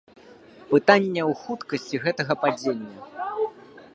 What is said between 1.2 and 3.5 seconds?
ў хуткасці гэтага падзення.